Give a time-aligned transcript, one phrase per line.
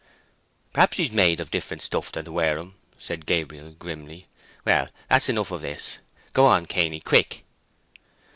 [0.73, 4.25] "Perhaps he's made of different stuff than to wear 'em," said Gabriel, grimly.
[4.65, 5.99] "Well, that's enough of this.
[6.33, 7.43] Go on, Cainy—quick."